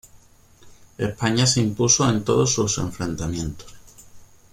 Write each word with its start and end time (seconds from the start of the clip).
España 0.97 1.45
se 1.45 1.61
impuso 1.61 2.09
en 2.09 2.23
todos 2.25 2.51
sus 2.51 2.79
enfrentamientos. 2.79 3.71